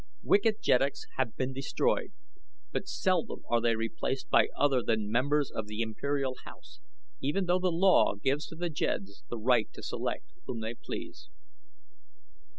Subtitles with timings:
[0.23, 2.13] Wicked jeddaks have been dethroned,
[2.71, 6.79] but seldom are they replaced by other than members of the imperial house,
[7.21, 11.29] even though the law gives to the jeds the right to select whom they please.